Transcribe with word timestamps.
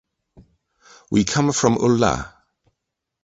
We 1.11 1.25
come 1.25 1.51
from 1.53 1.75
Ullà. 1.75 2.13